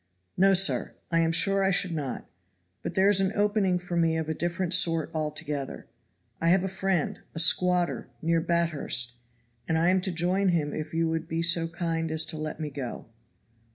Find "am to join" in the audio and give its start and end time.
9.89-10.49